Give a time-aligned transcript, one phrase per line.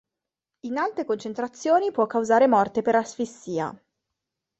[0.61, 3.71] In alte concentrazioni può causare morte per asfissia.